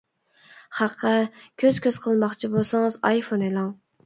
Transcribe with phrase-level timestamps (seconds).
[0.77, 1.11] خەققە
[1.65, 3.71] كۆز كۆز قىلماقچى بولسىڭىز ئايفون ئېلىڭ.